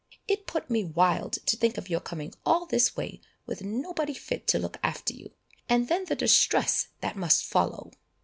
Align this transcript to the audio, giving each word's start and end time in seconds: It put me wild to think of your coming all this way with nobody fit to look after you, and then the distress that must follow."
It 0.27 0.47
put 0.47 0.67
me 0.67 0.83
wild 0.83 1.33
to 1.45 1.55
think 1.55 1.77
of 1.77 1.87
your 1.87 1.99
coming 1.99 2.33
all 2.43 2.65
this 2.65 2.97
way 2.97 3.21
with 3.45 3.61
nobody 3.61 4.15
fit 4.15 4.47
to 4.47 4.57
look 4.57 4.79
after 4.81 5.13
you, 5.13 5.35
and 5.69 5.89
then 5.89 6.05
the 6.05 6.15
distress 6.15 6.87
that 7.01 7.15
must 7.15 7.45
follow." 7.45 7.91